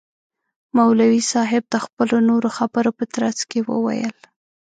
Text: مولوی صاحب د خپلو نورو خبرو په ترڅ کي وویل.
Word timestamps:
مولوی 0.75 1.21
صاحب 1.31 1.63
د 1.69 1.75
خپلو 1.85 2.15
نورو 2.29 2.49
خبرو 2.57 2.89
په 2.97 3.03
ترڅ 3.15 3.37
کي 3.49 3.59
وویل. 3.69 4.15